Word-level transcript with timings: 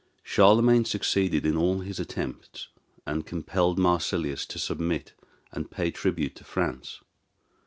Charlemagne 0.23 0.83
succeeded 0.83 1.45
in 1.45 1.55
all 1.55 1.81
his 1.81 1.99
attempts, 1.99 2.69
and 3.05 3.23
compelled 3.23 3.77
Marsilius 3.77 4.47
to 4.47 4.57
submit, 4.57 5.13
and 5.51 5.69
pay 5.69 5.91
tribute 5.91 6.33
to 6.37 6.43
France. 6.43 7.01